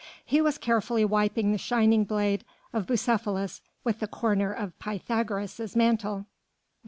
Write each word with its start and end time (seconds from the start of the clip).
He 0.25 0.41
was 0.41 0.57
carefully 0.57 1.05
wiping 1.05 1.51
the 1.51 1.59
shining 1.59 2.05
blade 2.05 2.43
of 2.73 2.87
Bucephalus 2.87 3.61
with 3.83 3.99
the 3.99 4.07
corner 4.07 4.51
of 4.51 4.79
Pythagoras' 4.79 5.75
mantle. 5.75 6.25